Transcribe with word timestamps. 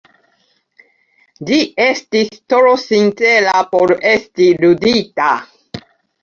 Ĝi 1.49 1.59
estis 1.85 2.39
tro 2.53 2.71
sincera 2.85 3.53
por 3.75 3.95
esti 4.13 4.49
ludita. 4.65 5.29